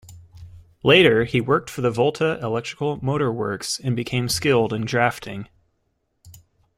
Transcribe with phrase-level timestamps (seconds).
[0.83, 5.47] Later he worked for the Volta Electrical Motor Works and became skilled in drafting.